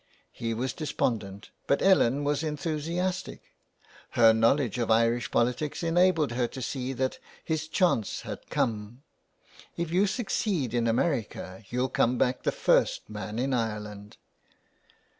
[0.31, 3.53] He was despondent, but Ellen was enthusiastic.
[4.17, 9.03] Her knowledge of Irish politics enabled her to see that his chance had come."
[9.77, 14.17] If you succeed in America, you'll come back the first man in Ireland.''